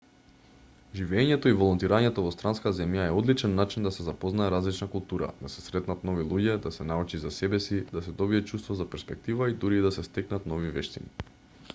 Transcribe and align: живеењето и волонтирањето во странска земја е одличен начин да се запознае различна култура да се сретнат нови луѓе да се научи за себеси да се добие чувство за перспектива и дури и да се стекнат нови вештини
живеењето 0.99 1.49
и 1.49 1.55
волонтирањето 1.57 2.23
во 2.27 2.31
странска 2.35 2.71
земја 2.77 3.03
е 3.09 3.11
одличен 3.17 3.53
начин 3.59 3.85
да 3.87 3.91
се 3.97 4.05
запознае 4.07 4.53
различна 4.55 4.87
култура 4.95 5.29
да 5.43 5.51
се 5.57 5.65
сретнат 5.67 6.07
нови 6.11 6.25
луѓе 6.31 6.57
да 6.65 6.73
се 6.79 6.87
научи 6.93 7.21
за 7.27 7.33
себеси 7.37 7.79
да 7.93 8.03
се 8.09 8.15
добие 8.23 8.41
чувство 8.55 8.79
за 8.83 8.89
перспектива 8.97 9.51
и 9.53 9.57
дури 9.65 9.81
и 9.83 9.85
да 9.89 9.93
се 9.99 10.07
стекнат 10.11 10.51
нови 10.55 10.73
вештини 10.81 11.17